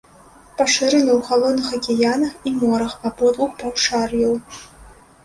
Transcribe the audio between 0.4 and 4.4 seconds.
Пашыраны ў халодных акіянах і морах абодвух паўшар'яў.